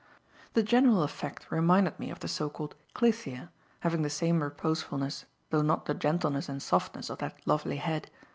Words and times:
The 0.55 0.63
general 0.63 1.03
effect 1.03 1.45
reminded 1.51 1.99
me 1.99 2.09
of 2.09 2.21
the 2.21 2.27
so 2.27 2.49
called 2.49 2.73
"Clytie," 2.95 3.49
having 3.81 4.01
the 4.01 4.09
same 4.09 4.41
reposefulness 4.41 5.25
though 5.51 5.61
not 5.61 5.85
the 5.85 5.93
gentleness 5.93 6.49
and 6.49 6.59
softness 6.59 7.11
of 7.11 7.19
that 7.19 7.37
lovely 7.45 7.77
head. 7.77 8.09